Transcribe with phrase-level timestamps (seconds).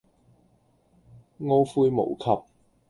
[1.39, 2.41] 懊悔無及